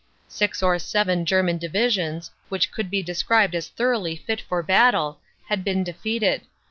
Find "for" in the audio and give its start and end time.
4.41-4.63